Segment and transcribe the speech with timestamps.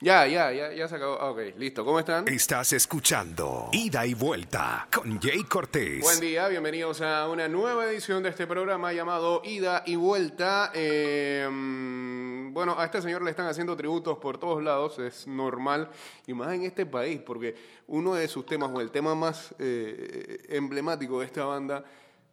[0.00, 1.18] Ya, ya, ya, ya se acabó.
[1.20, 1.84] Ah, Ok, listo.
[1.84, 2.28] ¿Cómo están?
[2.28, 6.00] Estás escuchando Ida y Vuelta con Jay Cortés.
[6.00, 10.70] Buen día, bienvenidos a una nueva edición de este programa llamado Ida y Vuelta.
[10.72, 15.90] Eh, mm, bueno, a este señor le están haciendo tributos por todos lados, es normal,
[16.28, 17.56] y más en este país, porque
[17.88, 21.82] uno de sus temas, o el tema más eh, emblemático de esta banda,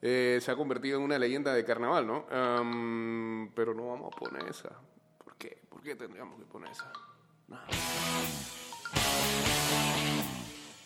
[0.04, 2.28] eh, se ha convertido en una leyenda de carnaval, ¿no?
[2.30, 4.70] Am, pero no vamos a poner esa.
[5.18, 5.58] ¿Por qué?
[5.68, 6.92] ¿Por qué tendríamos que poner esa?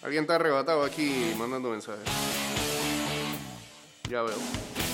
[0.02, 2.06] Alguien está arrebatado aquí mandando mensajes.
[4.10, 4.89] Ya veo.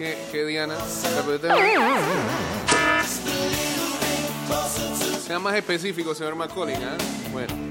[0.00, 0.76] A ¿Qué, qué, qué Diana?
[5.26, 6.96] Sea más específico, señor Macaulay, ¿ah?
[7.32, 7.69] Bueno.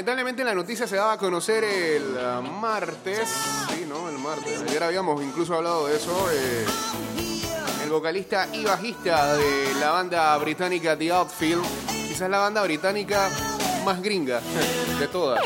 [0.00, 3.28] Eh, lamentablemente la noticia se daba a conocer el ah, martes.
[3.68, 4.08] Sí, ¿no?
[4.08, 4.62] El martes.
[4.62, 6.30] Ayer habíamos incluso hablado de eso.
[6.32, 6.64] eh,
[7.84, 11.62] el vocalista y bajista de la banda británica The Outfield.
[12.08, 13.28] Quizás la banda británica
[13.84, 14.40] más gringa
[14.98, 15.42] de todas.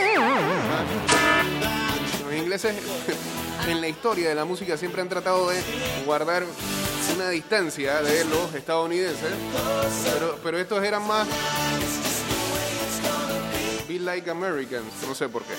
[2.25, 2.76] Los ingleses
[3.69, 5.60] en la historia de la música siempre han tratado de
[6.06, 6.44] guardar
[7.16, 9.32] una distancia de los estadounidenses.
[10.15, 11.26] Pero, pero estos eran más
[14.04, 15.54] Like Americans, no sé por qué.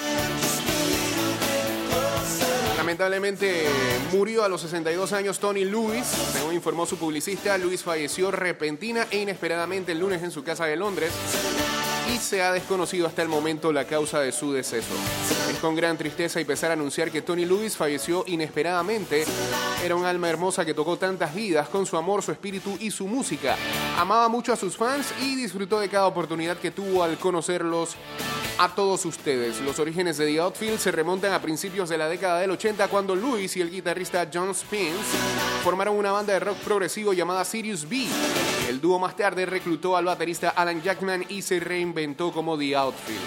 [2.78, 3.66] Lamentablemente
[4.12, 7.58] murió a los 62 años Tony Lewis, según informó su publicista.
[7.58, 11.12] Lewis falleció repentina e inesperadamente el lunes en su casa de Londres
[12.14, 14.94] y se ha desconocido hasta el momento la causa de su deceso.
[15.50, 19.26] Es con gran tristeza y pesar anunciar que Tony Lewis falleció inesperadamente.
[19.84, 23.08] Era un alma hermosa que tocó tantas vidas con su amor, su espíritu y su
[23.08, 23.56] música.
[23.98, 27.96] Amaba mucho a sus fans y disfrutó de cada oportunidad que tuvo al conocerlos
[28.58, 29.60] a todos ustedes.
[29.62, 33.16] Los orígenes de The Outfield se remontan a principios de la década del 80 cuando
[33.16, 35.18] Lewis y el guitarrista John Spence
[35.64, 38.08] formaron una banda de rock progresivo llamada Sirius B.
[38.70, 43.20] El dúo más tarde reclutó al baterista Alan Jackman y se reinventó como The Outfield.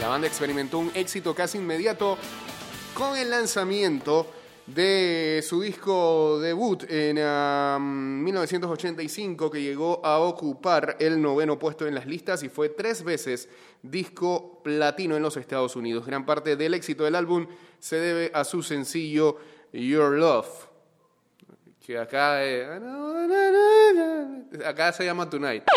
[0.00, 2.18] La banda experimentó un éxito casi inmediato
[2.94, 4.26] con el lanzamiento
[4.66, 11.94] de su disco debut en ah, 1985 que llegó a ocupar el noveno puesto en
[11.94, 13.48] las listas y fue tres veces
[13.82, 16.06] disco platino en los Estados Unidos.
[16.06, 17.46] Gran parte del éxito del álbum
[17.78, 19.36] se debe a su sencillo
[19.72, 20.68] Your Love,
[21.84, 22.66] que acá, eh,
[24.64, 25.64] acá se llama Tonight.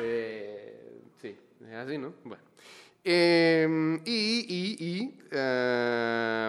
[0.00, 1.36] Eh, sí,
[1.68, 2.14] es así, ¿no?
[2.22, 2.47] Bueno.
[3.04, 6.48] Eh, y eh,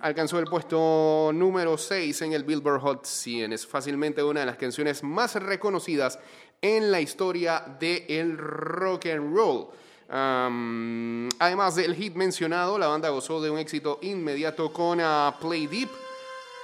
[0.00, 3.52] alcanzó el puesto número 6 en el Billboard Hot 100.
[3.52, 6.18] Es fácilmente una de las canciones más reconocidas
[6.60, 9.68] en la historia del rock and roll.
[10.12, 15.68] Um, además del hit mencionado, la banda gozó de un éxito inmediato con ah, Play
[15.68, 15.88] Deep,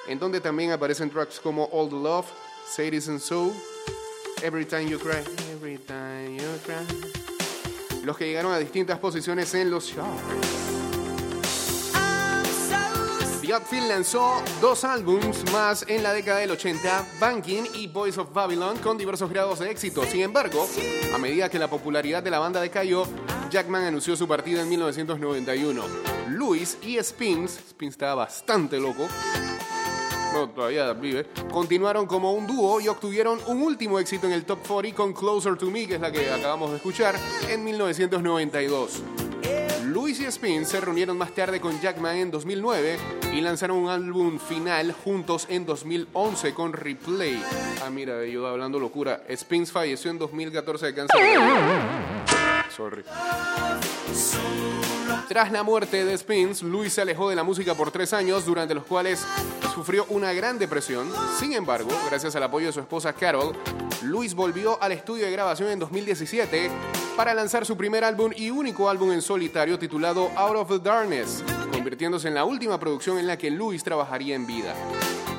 [0.08, 2.26] en donde también aparecen tracks como All the Love,
[2.78, 3.52] It Isn't So,
[4.42, 5.22] Every Time You Cry,
[5.52, 7.25] Every Time You Cry,
[8.06, 10.22] los que llegaron a distintas posiciones en los charts.
[13.42, 18.32] The Outfield lanzó dos álbums más en la década del 80, Banking y Boys of
[18.32, 20.04] Babylon, con diversos grados de éxito.
[20.04, 20.68] Sin embargo,
[21.12, 23.06] a medida que la popularidad de la banda decayó,
[23.50, 25.82] Jackman anunció su partida en 1991.
[26.30, 29.08] Louis y Spins, Spins estaba bastante loco,
[30.54, 34.96] todavía vive, continuaron como un dúo y obtuvieron un último éxito en el Top 40
[34.96, 37.16] con Closer to Me, que es la que acabamos de escuchar,
[37.48, 39.02] en 1992.
[39.84, 42.98] Louis y Spin se reunieron más tarde con Jackman en 2009
[43.32, 47.42] y lanzaron un álbum final juntos en 2011 con Replay.
[47.82, 49.22] Ah, mira, yo hablando locura.
[49.34, 51.16] Spins falleció en 2014 de cáncer.
[52.74, 53.04] Sorry.
[55.28, 58.74] Tras la muerte de Spins, Louis se alejó de la música por tres años, durante
[58.74, 59.24] los cuales
[59.74, 61.10] sufrió una gran depresión.
[61.38, 63.54] Sin embargo, gracias al apoyo de su esposa Carol,
[64.02, 66.70] Louis volvió al estudio de grabación en 2017
[67.16, 71.42] para lanzar su primer álbum y único álbum en solitario titulado Out of the Darkness,
[71.72, 74.74] convirtiéndose en la última producción en la que Louis trabajaría en vida.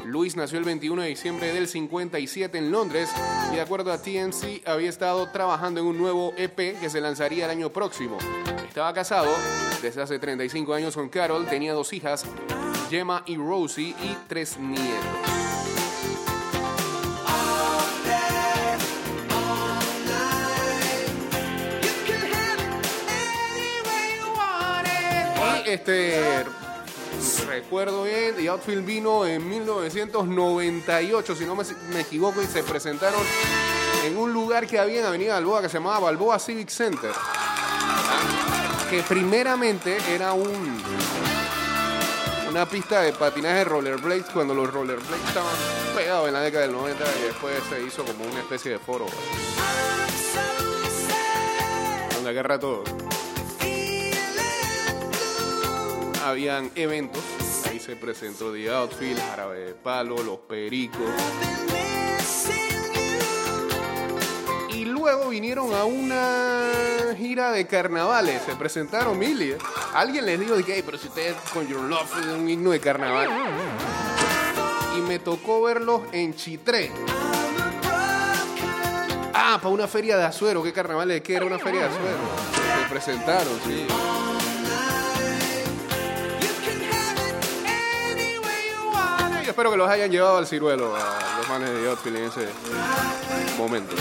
[0.07, 3.09] Louis nació el 21 de diciembre del 57 en Londres
[3.51, 7.43] y de acuerdo a TNC había estado trabajando en un nuevo EP que se lanzaría
[7.43, 8.17] el año próximo.
[8.67, 9.29] Estaba casado
[9.81, 12.23] desde hace 35 años con Carol, tenía dos hijas,
[12.89, 15.05] Gemma y Rosie, y tres nietos.
[25.65, 26.66] Y
[27.45, 33.21] recuerdo bien, The Outfield vino en 1998, si no me, equivoco, y se presentaron
[34.05, 37.11] en un lugar que había en Avenida Balboa que se llamaba Balboa Civic Center.
[38.89, 40.81] Que primeramente era un
[42.49, 45.53] una pista de patinaje de rollerblades cuando los rollerblades estaban
[45.95, 49.05] pegados en la década del 90 y después se hizo como una especie de foro
[52.15, 52.59] donde agarra.
[56.27, 57.23] Habían eventos,
[57.69, 60.99] ahí se presentó The Outfield, Jarabe de Palo, Los Pericos.
[64.69, 69.53] Y luego vinieron a una gira de carnavales, se presentaron Millie.
[69.53, 69.57] ¿eh?
[69.93, 72.81] Alguien les dijo, que, "Hey, pero si ustedes con Your Love es un himno de
[72.81, 73.29] carnaval.
[74.97, 76.91] Y me tocó verlos en Chitré.
[79.33, 80.61] Ah, para una feria de Azuero.
[80.61, 81.21] ¿Qué carnaval es?
[81.21, 82.17] ¿Qué era una feria de Azuero?
[82.83, 83.87] Se presentaron, sí.
[89.57, 92.47] Espero que los hayan llevado al ciruelo a los manes de Outfield en ese
[93.57, 93.95] momento.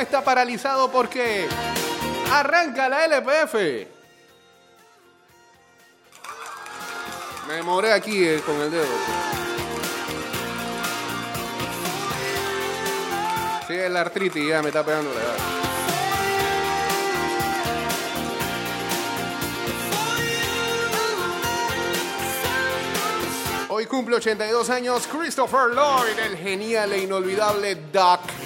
[0.00, 1.48] Está paralizado porque
[2.32, 3.54] arranca la LPF.
[7.48, 8.86] Me moré aquí eh, con el dedo.
[13.66, 15.36] Sí, es la artritis ya me está pegando la edad.
[23.68, 28.37] Hoy cumple 82 años Christopher Lloyd, el genial e inolvidable Doc.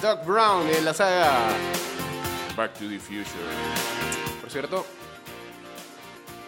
[0.00, 1.50] Doc Brown en la saga
[2.56, 3.24] Back to the Future.
[4.40, 4.86] Por cierto,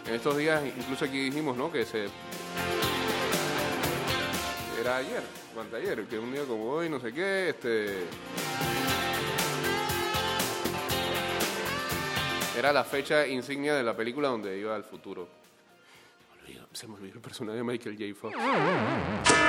[0.06, 1.70] en estos días, incluso aquí dijimos, ¿no?
[1.70, 2.08] Que se.
[4.81, 5.22] Era ayer,
[5.54, 8.06] o ayer, que un día como hoy, no sé qué, este.
[12.56, 15.42] Era la fecha insignia de la película donde iba al futuro.
[16.82, 18.12] Se me olvidó- el personaje de Michael J.
[18.12, 18.34] Fox.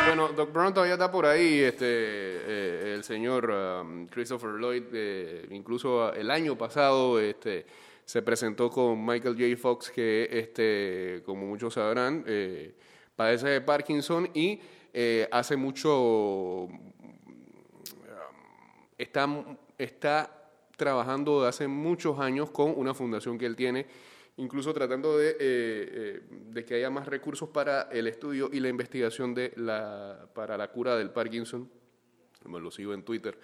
[0.05, 1.61] Bueno, Doc Brown todavía está por ahí.
[1.61, 7.65] Este, eh, el señor um, Christopher Lloyd, eh, incluso el año pasado, este,
[8.05, 9.59] se presentó con Michael J.
[9.59, 12.75] Fox, que, este, como muchos sabrán, eh,
[13.15, 14.61] padece de Parkinson y
[14.93, 16.67] eh, hace mucho
[18.95, 19.27] está,
[19.79, 23.87] está trabajando de hace muchos años con una fundación que él tiene,
[24.37, 28.69] incluso tratando de, eh, eh, de que haya más recursos para el estudio y la
[28.69, 31.69] investigación de la, para la cura del Parkinson.
[32.45, 33.37] Me lo sigo en Twitter.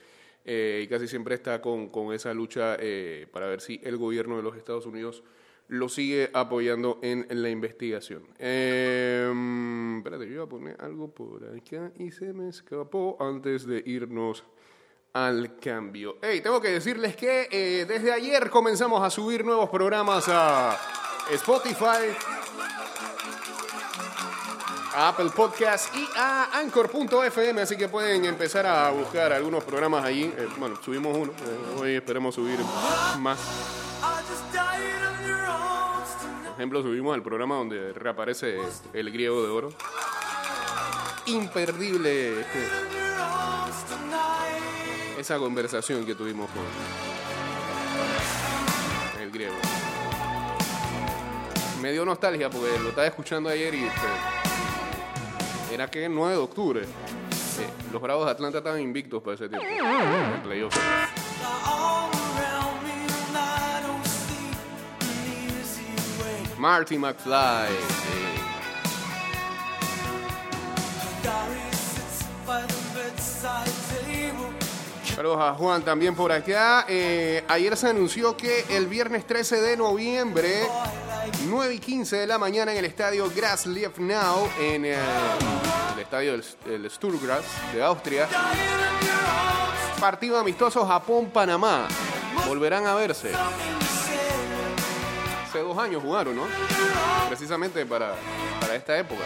[0.45, 4.37] Eh, y casi siempre está con, con esa lucha eh, para ver si el gobierno
[4.37, 5.23] de los Estados Unidos
[5.67, 8.23] lo sigue apoyando en, en la investigación.
[8.39, 9.31] Eh,
[9.97, 14.43] espérate, yo iba a poner algo por acá y se me escapó antes de irnos
[15.13, 16.17] al cambio.
[16.21, 20.77] Hey, tengo que decirles que eh, desde ayer comenzamos a subir nuevos programas a
[21.31, 22.15] Spotify,
[24.93, 30.23] a Apple Podcast y a Anchor.fm, así que pueden empezar a buscar algunos programas allí.
[30.25, 32.59] Eh, bueno, subimos uno, eh, hoy esperemos subir
[33.19, 33.39] más.
[36.43, 38.59] Por ejemplo, subimos el programa donde reaparece
[38.93, 39.69] el griego de oro.
[41.25, 42.98] Imperdible este.
[45.19, 46.63] Esa conversación que tuvimos con
[49.21, 49.55] el griego.
[51.81, 53.89] Me dio nostalgia porque lo estaba escuchando ayer y
[55.73, 56.85] era que el 9 de octubre.
[57.91, 59.67] Los Bravos de Atlanta estaban invictos para ese tiempo.
[61.65, 62.83] All around
[66.97, 68.28] me
[75.19, 76.85] Saludos a Juan también por acá.
[76.87, 80.65] Eh, ayer se anunció que el viernes 13 de noviembre,
[81.45, 84.97] 9 y 15 de la mañana en el estadio Graslief Now, en eh,
[85.93, 88.29] el estadio del Sturgras de Austria,
[89.99, 91.89] partido amistoso Japón-Panamá.
[92.47, 93.33] Volverán a verse.
[95.45, 96.43] Hace dos años jugaron, ¿no?
[97.27, 98.15] Precisamente para,
[98.61, 99.25] para esta época.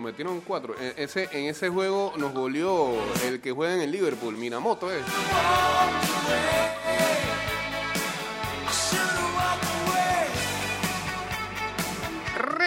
[0.00, 0.74] Metieron cuatro.
[0.78, 2.92] En ese, en ese juego nos goleó
[3.24, 5.02] el que juega en el Liverpool, Minamoto es.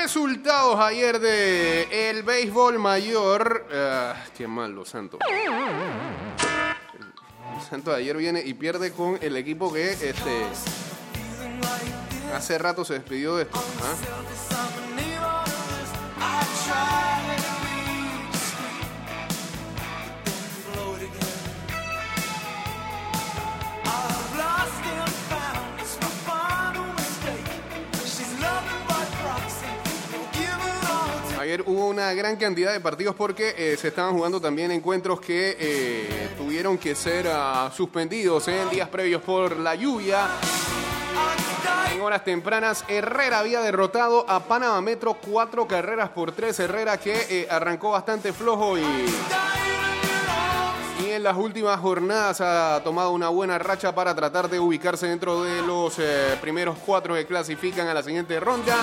[0.03, 3.65] Resultados ayer de el béisbol mayor.
[3.73, 5.19] Ah, qué mal, los Santos.
[7.55, 10.45] Los Santos ayer viene y pierde con el equipo que este
[12.33, 13.63] hace rato se despidió de esto.
[13.81, 14.52] ¿ah?
[31.61, 36.29] Hubo una gran cantidad de partidos porque eh, se estaban jugando también encuentros que eh,
[36.37, 40.27] tuvieron que ser ah, suspendidos en días previos por la lluvia.
[41.91, 46.59] En horas tempranas, Herrera había derrotado a Panamá Metro cuatro carreras por tres.
[46.59, 48.81] Herrera que eh, arrancó bastante flojo y,
[51.05, 55.43] y en las últimas jornadas ha tomado una buena racha para tratar de ubicarse dentro
[55.43, 58.75] de los eh, primeros cuatro que clasifican a la siguiente ronda.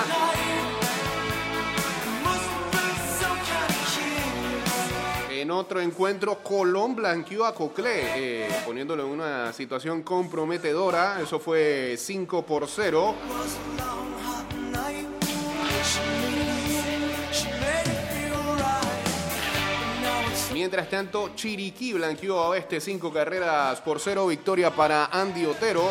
[5.51, 11.19] En otro encuentro, Colón blanqueó a Coclé, eh, poniéndolo en una situación comprometedora.
[11.21, 13.15] Eso fue 5 por 0.
[20.53, 24.27] Mientras tanto, Chiriquí blanqueó a Oeste 5 carreras por 0.
[24.27, 25.89] Victoria para Andy Otero.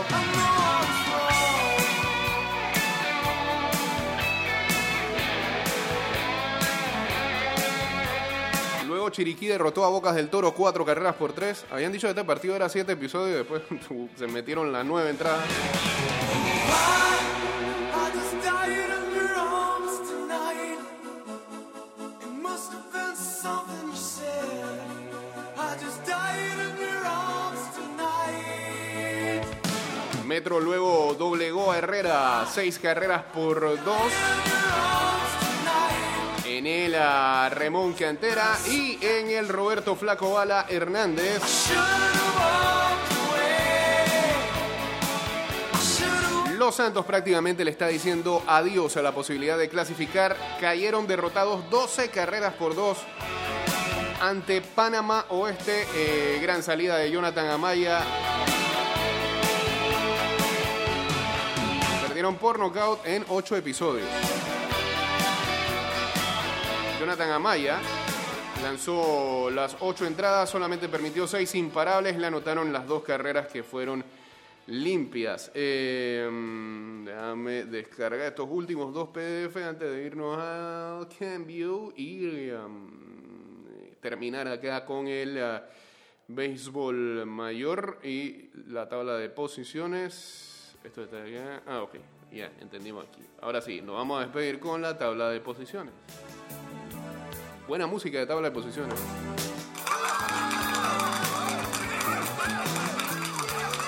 [9.10, 11.64] Luego Chiriquí derrotó a Bocas del Toro cuatro carreras por tres.
[11.72, 13.62] Habían dicho que este partido era siete episodios y después
[14.16, 15.44] se metieron las nueve entradas.
[30.24, 34.12] Metro luego doblegó a Herrera seis carreras por dos.
[36.60, 41.40] En el a Remón Cantera y en el Roberto Flaco Bala Hernández.
[46.58, 50.36] Los Santos prácticamente le está diciendo adiós a la posibilidad de clasificar.
[50.60, 52.98] Cayeron derrotados 12 carreras por 2
[54.20, 55.86] ante Panamá Oeste.
[55.94, 58.02] Eh, gran salida de Jonathan Amaya.
[62.06, 64.49] Perdieron por nocaut en 8 episodios.
[67.00, 67.80] Jonathan Amaya
[68.62, 72.18] lanzó las 8 entradas, solamente permitió 6 imparables.
[72.18, 74.04] Le anotaron las dos carreras que fueron
[74.66, 75.50] limpias.
[75.54, 76.28] Eh,
[77.06, 82.90] déjame descargar estos últimos dos PDF antes de irnos al cambio y um,
[84.02, 85.60] terminar acá con el uh,
[86.28, 90.76] béisbol mayor y la tabla de posiciones.
[90.84, 91.62] Esto está acá.
[91.66, 91.94] Ah, ok.
[92.30, 93.22] Ya, entendimos aquí.
[93.40, 95.94] Ahora sí, nos vamos a despedir con la tabla de posiciones.
[97.70, 98.98] Buena música de tabla de posiciones.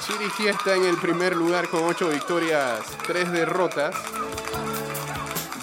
[0.07, 3.97] Chiriquí está en el primer lugar con 8 victorias, 3 derrotas.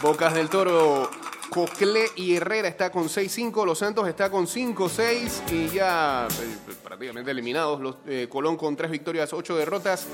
[0.01, 1.09] Bocas del Toro,
[1.49, 3.65] Coclé y Herrera está con 6-5.
[3.65, 7.79] Los Santos está con 5-6 y ya eh, prácticamente eliminados.
[7.79, 10.07] Los, eh, Colón con 3 victorias, 8 derrotas.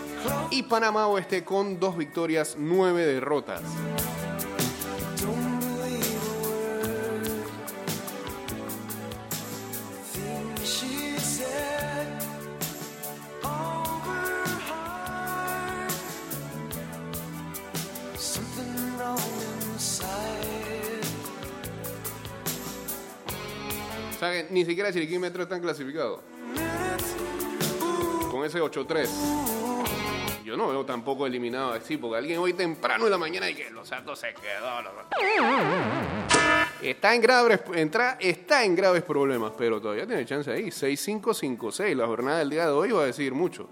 [0.51, 3.63] Y Panamá Oeste con 2 victorias, 9 derrotas.
[24.31, 26.21] Sea que ni siquiera Chiriquí y Metro están clasificados.
[28.31, 29.07] Con ese 8-3.
[30.43, 33.69] Yo no veo tampoco eliminado así, porque alguien hoy temprano en la mañana y que
[33.71, 34.75] los Santos se quedó.
[36.81, 40.65] Está en graves, entra, está en graves problemas, pero todavía tiene chance ahí.
[40.65, 41.95] 6-5-5-6.
[41.95, 43.67] La jornada del día de hoy va a decir mucho.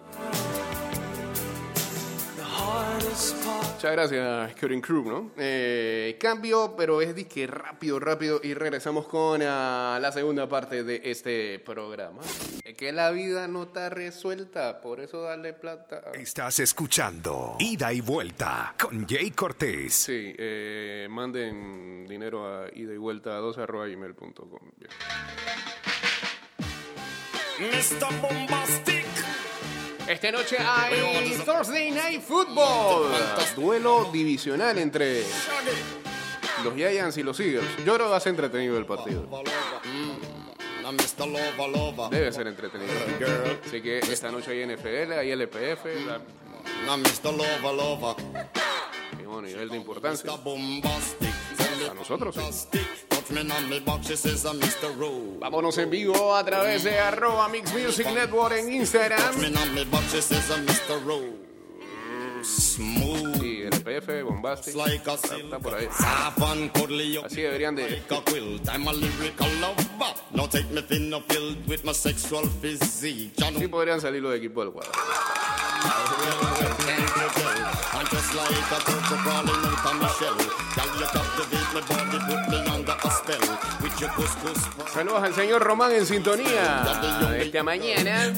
[3.83, 5.31] Muchas gracias, Kevin Krug, ¿no?
[5.35, 8.39] Eh, cambio, pero es disque rápido, rápido.
[8.41, 12.21] Y regresamos con ah, la segunda parte de este programa.
[12.63, 16.01] Es que la vida no está resuelta, por eso darle plata.
[16.13, 19.93] a- Estás escuchando Ida y Vuelta con Jay Cortés.
[19.93, 24.59] Sí, eh, manden dinero a ida y vuelta a 2 arroba gmail.com.
[24.77, 24.91] Bien.
[27.59, 28.21] Mr.
[28.21, 29.02] Bombastic.
[30.07, 33.11] Esta noche hay Thursday Night Football.
[33.55, 35.23] Duelo divisional entre
[36.63, 37.65] los Giants y los Eagles.
[37.85, 39.23] Yo creo que va a ser entretenido el partido.
[39.23, 40.33] Mm.
[42.09, 42.91] Debe ser entretenido.
[43.65, 45.85] Así que esta noche hay NFL, hay LPF,
[47.71, 48.15] lover.
[49.17, 50.29] mismo nivel de importancia.
[51.89, 52.79] A nosotros, sí.
[55.39, 59.35] Vámonos en vivo a través de arroba Mix Music Network en Instagram.
[62.43, 63.39] Smooth.
[63.39, 64.73] Sí, LPF, Bombastic.
[65.45, 65.87] Está, por ahí.
[67.25, 68.03] Así deberían de.
[73.59, 74.91] Sí podrían salir los equipos del cuadro.
[77.95, 80.35] I'm just like a turtle crawling out of my shell.
[80.75, 82.82] Girl, you captivate my body, put me under
[84.93, 86.83] Saludos al señor Román en sintonía
[87.39, 88.33] esta mañana.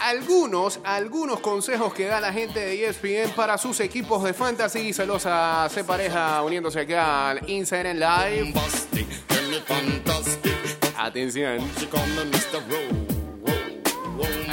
[0.00, 4.92] Algunos, algunos consejos que da la gente de ESPN para sus equipos de fantasy.
[4.92, 8.54] Saludos a C Pareja uniéndose acá al Instagram Live.
[10.96, 11.58] Atención.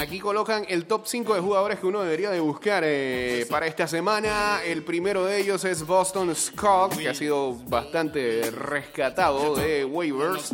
[0.06, 3.88] Aquí colocan el top 5 de jugadores que uno debería de buscar eh, para esta
[3.88, 4.62] semana.
[4.64, 10.52] El primero de ellos es Boston Scott, que ha sido bastante rescatado de waivers.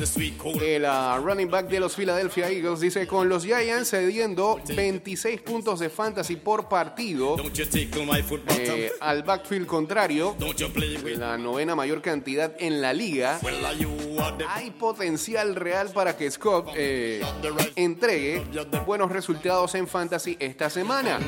[0.58, 5.80] El ah, running back de los Philadelphia Eagles dice con los Giants cediendo 26 puntos
[5.80, 7.36] de fantasy por partido
[8.58, 10.34] eh, al backfield contrario,
[11.18, 13.38] la novena mayor cantidad en la liga.
[14.48, 17.22] Hay potencial real para que Scott eh,
[17.76, 18.46] entregue
[18.86, 21.18] buenos resultados en fantasy esta semana.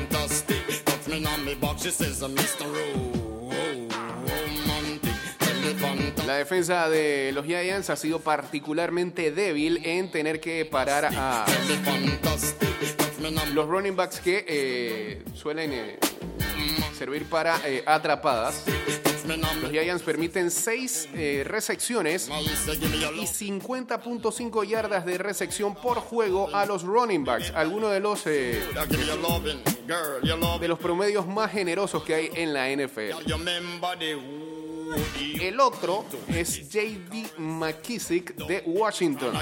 [6.25, 11.45] La defensa de los Giants ha sido particularmente débil en tener que parar a
[13.53, 15.99] los running backs que eh, suelen eh,
[16.97, 18.63] servir para eh, atrapadas.
[19.61, 21.09] Los Giants permiten 6
[21.45, 23.29] recepciones I say, give me your y love.
[23.29, 28.63] 50.5 yardas de recepción por juego a los running backs, algunos de los eh,
[30.59, 33.25] de los promedios más generosos que hay en la NFL.
[35.39, 39.33] El otro es JD McKissick de Washington.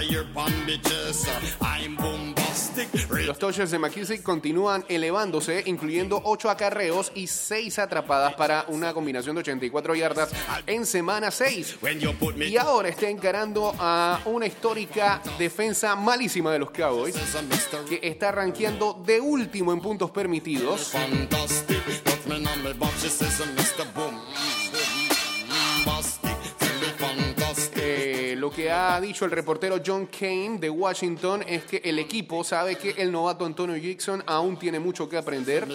[3.26, 9.36] Los touches de McKissick continúan elevándose, incluyendo 8 acarreos y 6 atrapadas para una combinación
[9.36, 10.30] de 84 yardas
[10.66, 11.78] en semana 6.
[11.82, 16.72] when you put me Y ahora está encarando a una histórica defensa malísima de los
[16.72, 17.16] Cowboys,
[17.88, 20.94] que está rankeando de último en puntos permitidos.
[28.74, 33.12] Ha dicho el reportero John Kane de Washington es que el equipo sabe que el
[33.12, 35.68] novato Antonio Gibson aún tiene mucho que aprender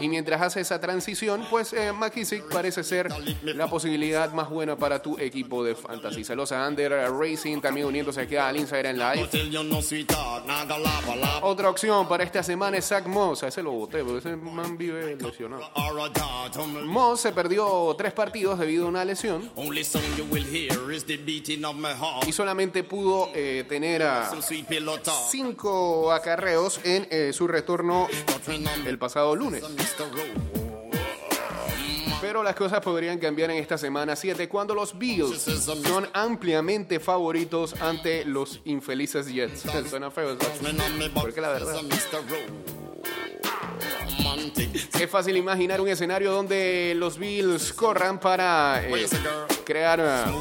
[0.00, 3.08] y mientras hace esa transición, pues eh, McKissick parece ser
[3.42, 6.24] la posibilidad más buena para tu equipo de fantasy.
[6.24, 9.28] Saludos a Under Racing también uniéndose aquí al Instagram Live.
[11.42, 13.42] Otra opción para esta semana es Zach Moss.
[13.42, 15.62] A ese lo voté, pero ese man vive lesionado.
[16.84, 19.84] Moss se perdió tres partidos debido a una lesión Only
[22.40, 24.30] solamente pudo eh, tener a
[25.30, 28.08] cinco acarreos en eh, su retorno
[28.86, 29.62] el pasado lunes.
[32.22, 37.74] Pero las cosas podrían cambiar en esta semana 7 cuando los Bills son ampliamente favoritos
[37.78, 39.66] ante los infelices Jets.
[39.90, 40.38] Suena feo,
[41.12, 41.78] Porque la verdad-.
[44.98, 49.06] Es fácil imaginar un escenario donde los Bills corran para eh,
[49.66, 50.32] crear ah,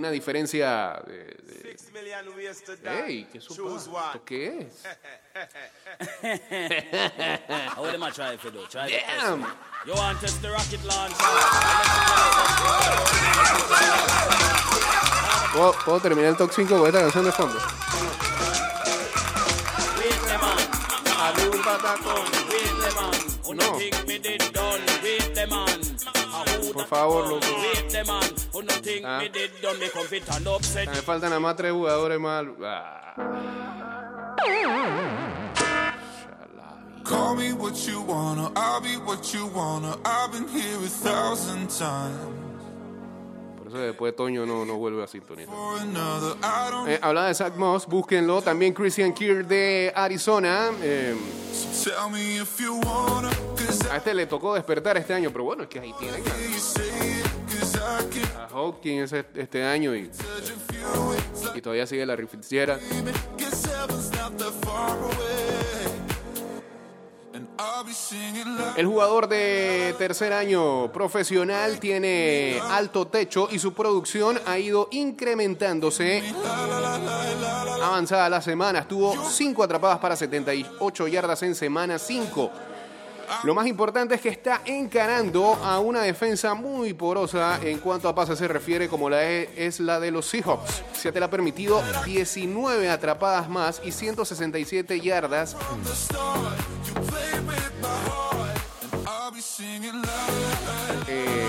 [0.00, 1.36] una diferencia de...
[1.42, 1.76] de...
[3.30, 4.24] ¿Qué supuesto?
[4.24, 4.82] ¿Qué es?
[9.86, 9.94] You
[15.84, 17.58] ¿Puedo, terminar el top 5 con esta canción de fondo?
[23.54, 23.78] No.
[26.72, 27.40] Por favor.
[28.62, 29.22] No think Ah.
[30.86, 32.44] me faltan nada más tres jugadores más.
[32.62, 33.14] Ah.
[37.04, 39.96] Call me what you wanna, I'll be what you wanna.
[40.04, 42.18] I've been here a thousand times
[43.58, 45.52] Por eso después Toño no, no vuelve a sintonizar.
[46.86, 48.42] Eh, hablaba de Zach Moss, búsquenlo.
[48.42, 50.70] También Christian Kier de Arizona.
[50.82, 51.16] Eh,
[53.90, 56.99] a este le tocó despertar este año, pero bueno, es que ahí tienen hear
[58.36, 60.10] a, Hopkins este, año y,
[61.54, 62.38] y todavía sigue la like
[68.76, 76.22] El jugador de tercer año profesional tiene alto techo y su producción ha ido incrementándose.
[77.82, 82.50] Avanzada la semana, tuvo 5 atrapadas para 78 yardas en semana 5.
[83.44, 88.14] Lo más importante es que está encarando a una defensa muy porosa en cuanto a
[88.14, 90.82] pases se refiere, como la e- es la de los Seahawks.
[90.92, 95.56] Seattle ha permitido 19 atrapadas más y 167 yardas
[101.10, 101.39] the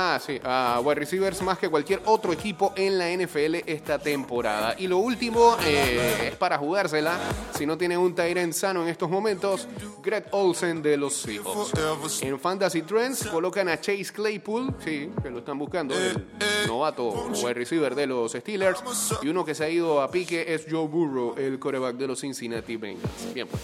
[0.00, 4.74] ah, sí, a wide receivers más que cualquier otro equipo en la NFL esta temporada.
[4.78, 7.18] Y lo último eh, es para jugársela,
[7.56, 9.68] si no tiene un Tyrant sano en estos momentos,
[10.02, 12.22] Greg Olsen de los Seahawks.
[12.22, 16.26] En Fantasy Trends colocan a Chase Claypool, sí, que lo están buscando, el
[16.66, 18.82] novato wide receiver de los Steelers.
[19.22, 22.20] Y uno que se ha ido a pique es Joe Burrow, el coreback de los
[22.20, 23.34] Cincinnati Bengals.
[23.34, 23.62] Bien, pues,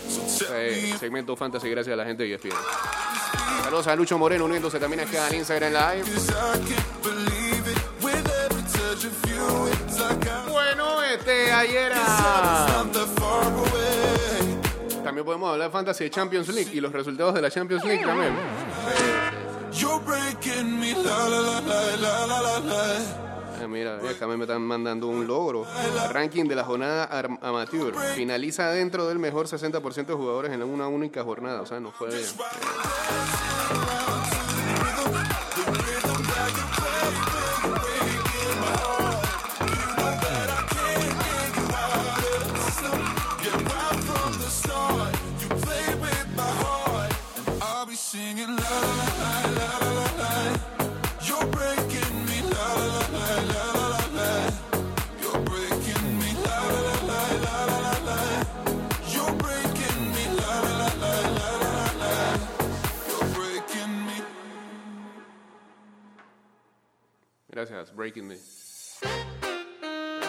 [0.99, 2.51] segmento Fantasy gracias a la gente de ESPN.
[3.67, 6.26] Saludos a Lucho Moreno uniéndose también acá en Instagram Live.
[10.51, 11.93] Bueno, este ayer.
[15.05, 18.35] También podemos hablar de Fantasy Champions League y los resultados de la Champions League también.
[23.69, 25.67] Mira, acá me están mandando un logro.
[26.11, 27.09] Ranking de la jornada
[27.43, 27.95] amateur.
[28.15, 31.63] Finaliza dentro del mejor 60% de jugadores en una única jornada.
[31.63, 32.11] O sea, no fue...
[48.27, 50.31] singing la la la la la la la.
[51.27, 54.31] You're breaking me la la la la la la la.
[55.23, 58.19] You're breaking me la la la la la la la.
[59.15, 61.13] You're breaking me la la la la
[61.43, 62.15] la la la.
[63.11, 64.19] You're breaking me.
[67.53, 68.39] Gracias, Breaking Me.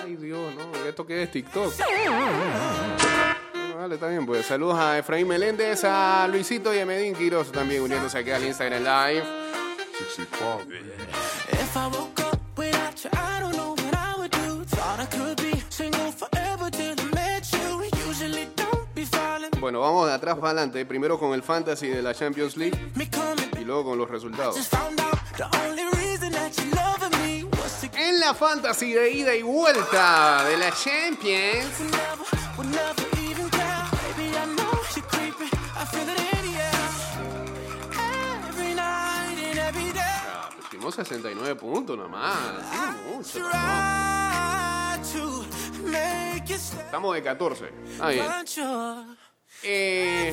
[0.04, 0.86] Ay, Dios, no.
[0.86, 1.32] ¿Esto qué es?
[1.32, 1.74] TikTok.
[3.78, 4.26] vale, está bien.
[4.26, 8.44] Pues saludos a Efraín Meléndez, a Luisito y a Medín Quiroz también uniéndose aquí al
[8.44, 9.24] Instagram Live.
[19.60, 20.86] Bueno, vamos de atrás para adelante.
[20.86, 22.92] Primero con el Fantasy de la Champions League
[23.60, 24.56] y luego con los resultados.
[27.96, 31.66] En la Fantasy de ida y vuelta de la Champions.
[40.88, 42.38] Ah, pues Hicimos 69 puntos nada más.
[43.26, 43.42] Sí.
[46.86, 47.74] Estamos de 14.
[48.00, 48.26] Ah, bien.
[49.64, 50.32] Eh?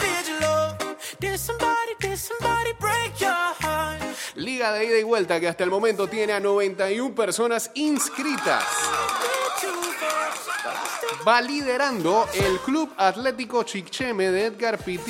[4.37, 8.65] Liga de ida y vuelta que hasta el momento tiene a 91 personas inscritas.
[11.27, 15.01] Va liderando el Club Atlético Chicheme de Edgar que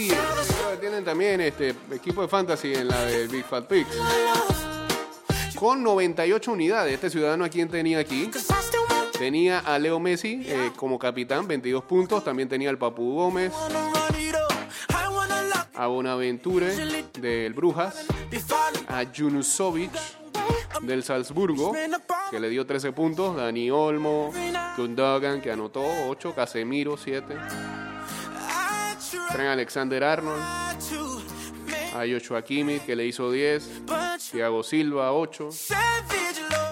[0.80, 4.53] Tienen también este equipo de fantasy en la de Big Fat Pigs.
[5.56, 6.94] Con 98 unidades.
[6.94, 8.30] Este ciudadano a quien tenía aquí.
[9.18, 12.24] Tenía a Leo Messi eh, como capitán, 22 puntos.
[12.24, 13.52] También tenía al Papu Gómez,
[15.74, 16.74] a Bonaventure
[17.20, 18.06] del Brujas,
[18.88, 19.92] a Junusovic
[20.82, 21.72] del Salzburgo,
[22.30, 23.36] que le dio 13 puntos.
[23.36, 24.32] Dani Olmo,
[24.76, 26.34] Gundogan, que anotó 8.
[26.34, 27.34] Casemiro, 7.
[27.34, 30.42] I try Trent Alexander Arnold,
[31.94, 33.82] a Yoshua Kimi, que le hizo 10,
[34.32, 35.48] Thiago Silva 8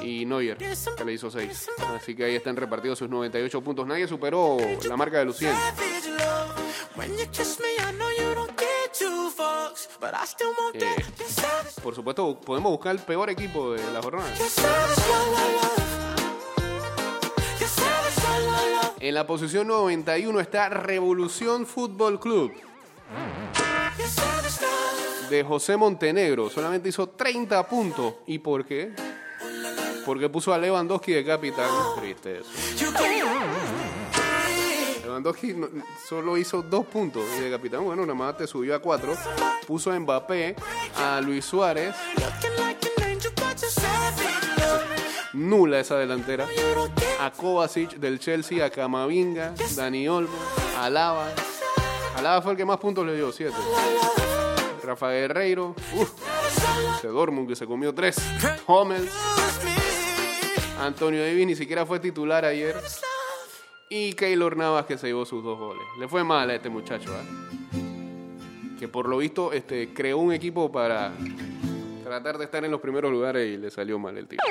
[0.03, 1.71] y Neuer, que le hizo 6.
[1.95, 3.87] Así que ahí están repartidos sus 98 puntos.
[3.87, 4.59] Nadie superó
[4.89, 5.55] la marca de Lucien.
[10.75, 10.97] Eh,
[11.83, 14.33] por supuesto, podemos buscar el peor equipo de la jornada.
[19.01, 22.53] En la posición 91 está Revolución Fútbol Club
[25.33, 26.51] de José Montenegro.
[26.51, 28.17] Solamente hizo 30 puntos.
[28.27, 28.93] ¿Y por qué?
[30.05, 31.71] Porque puso a Lewandowski de capitán.
[31.99, 32.51] Triste eso.
[35.03, 35.57] Lewandowski
[36.07, 39.15] solo hizo dos puntos y de capitán, bueno, nada más te subió a cuatro.
[39.67, 40.55] Puso a Mbappé,
[40.99, 41.95] a Luis Suárez,
[45.33, 46.47] nula esa delantera.
[47.21, 50.37] A Kovacic del Chelsea, a Camavinga, Dani Olmo,
[50.79, 51.29] a Lava.
[52.17, 53.57] Alaba fue el que más puntos le dio, siete.
[54.83, 56.13] Rafa Guerreiro, uff,
[56.99, 58.17] ese Dortmund que se comió tres.
[58.67, 59.11] Hummels.
[60.81, 62.77] Antonio Davis ni siquiera fue titular ayer.
[63.89, 65.83] Y Keylor Navas que se llevó sus dos goles.
[65.99, 67.79] Le fue mal a este muchacho, ¿ah?
[68.79, 71.13] Que por lo visto este, creó un equipo para
[72.03, 74.43] tratar de estar en los primeros lugares y le salió mal el tipo.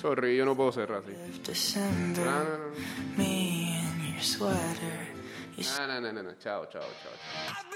[0.00, 1.12] Sorry, yo no puedo cerrar así.
[2.16, 2.58] No, no, no.
[3.16, 5.08] me in your sweater.
[5.56, 6.30] You No, no, no, no, no.
[6.42, 6.82] Chao, chao, chao.
[7.02, 7.10] chao.
[7.48, 7.70] I've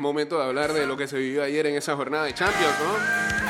[0.00, 3.40] momento de hablar de lo que se vivió ayer en esa jornada de Champions, ¿no?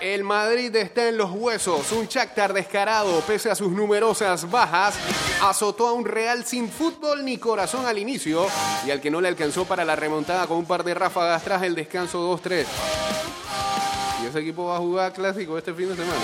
[0.00, 1.90] El Madrid está en los huesos.
[1.92, 4.94] Un Shakhtar descarado, pese a sus numerosas bajas,
[5.42, 8.46] azotó a un Real sin fútbol ni corazón al inicio
[8.86, 11.62] y al que no le alcanzó para la remontada con un par de ráfagas tras
[11.62, 12.66] el descanso 2-3.
[14.22, 16.20] Y ese equipo va a jugar clásico este fin de semana.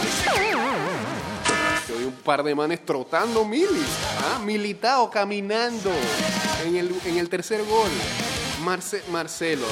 [2.25, 3.89] Par de manes trotando milis,
[4.25, 4.39] ¿ah?
[4.45, 5.91] militado, caminando
[6.67, 7.89] en el, en el tercer gol.
[8.65, 9.67] Marce- Marcelo.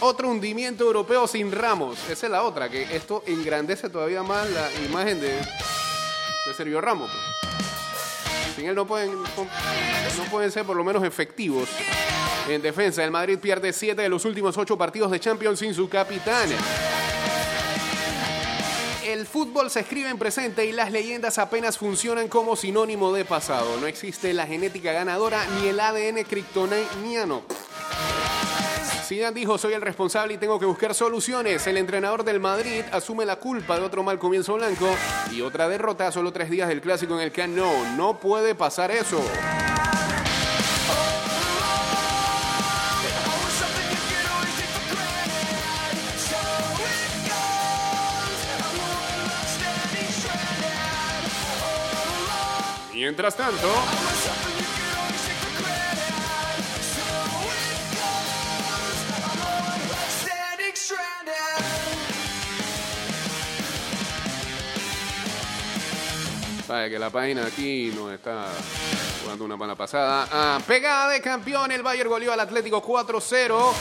[0.00, 1.98] Otro hundimiento europeo sin Ramos.
[2.10, 7.10] Esa es la otra, que esto engrandece todavía más la imagen de, de Sergio Ramos.
[7.10, 8.54] pues.
[8.56, 11.68] Sin él no pueden, no pueden ser por lo menos efectivos.
[12.48, 15.88] En defensa, el Madrid pierde 7 de los últimos 8 partidos de Champions sin su
[15.88, 16.48] capitán.
[19.10, 23.76] El fútbol se escribe en presente y las leyendas apenas funcionan como sinónimo de pasado.
[23.80, 27.42] No existe la genética ganadora ni el ADN kryptoniano.
[29.08, 31.66] Zidane dijo, soy el responsable y tengo que buscar soluciones.
[31.66, 34.88] El entrenador del Madrid asume la culpa de otro mal comienzo blanco
[35.32, 37.96] y otra derrota a solo tres días del clásico en el Camp Nou.
[37.96, 39.20] No puede pasar eso.
[53.10, 53.66] Mientras tanto,
[66.64, 68.46] sabe que la página aquí no está
[69.24, 70.28] jugando una mala pasada.
[70.30, 73.72] Ah, pegada de campeón, el Bayern goleó al Atlético 4-0.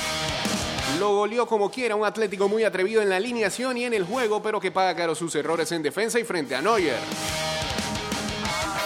[0.99, 4.41] Lo goleó como quiera, un Atlético muy atrevido en la alineación y en el juego,
[4.41, 7.48] pero que paga caro sus errores en defensa y frente a Neuer.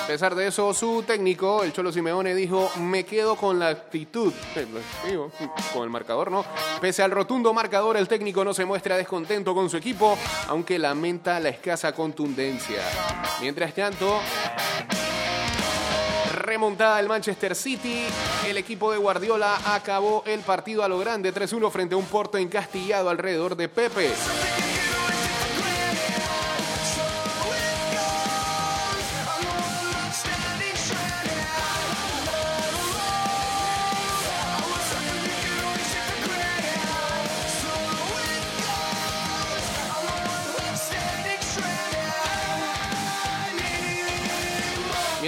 [0.03, 4.33] A pesar de eso, su técnico, el Cholo Simeone, dijo, me quedo con la actitud.
[5.73, 6.43] Con el marcador, ¿no?
[6.81, 10.17] Pese al rotundo marcador, el técnico no se muestra descontento con su equipo,
[10.49, 12.81] aunque lamenta la escasa contundencia.
[13.39, 14.19] Mientras tanto,
[16.33, 18.03] remontada del Manchester City,
[18.45, 22.37] el equipo de Guardiola acabó el partido a lo grande 3-1 frente a un Porto
[22.37, 24.11] encastillado alrededor de Pepe.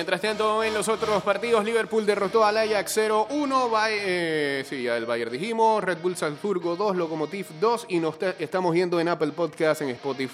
[0.06, 3.72] Mientras tanto, en los otros partidos, Liverpool derrotó al Ajax 0-1.
[3.72, 5.84] Bay- eh, sí, ya el Bayern dijimos.
[5.84, 7.88] Red Bull Salzburgo 2, Lokomotiv 2.
[7.90, 10.34] Y nos estamos viendo en Apple Podcast, en Spotify.